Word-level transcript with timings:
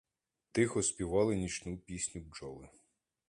Тихо 0.51 0.83
співали 0.83 1.35
нічну 1.35 1.77
пісню 1.77 2.21
бджоли. 2.21 2.69